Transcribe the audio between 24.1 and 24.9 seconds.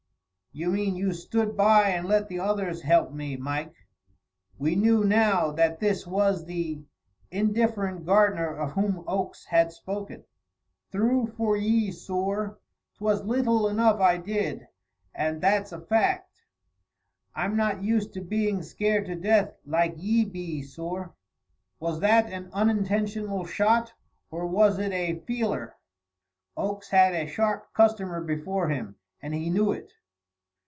or was